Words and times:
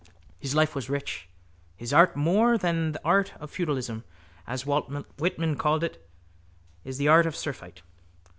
His 0.39 0.55
life 0.55 0.73
was 0.73 0.89
rich. 0.89 1.29
His 1.75 1.93
art, 1.93 2.15
more 2.15 2.57
than 2.57 2.93
the 2.93 3.05
art 3.05 3.33
of 3.39 3.51
feudalism 3.51 4.03
as 4.47 4.65
Walt 4.65 4.89
Whitman 5.19 5.57
called 5.57 5.83
it, 5.83 6.09
is 6.83 6.97
the 6.97 7.07
art 7.07 7.27
of 7.27 7.35
surfeit. 7.35 7.83